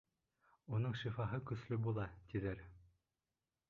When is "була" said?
1.87-2.09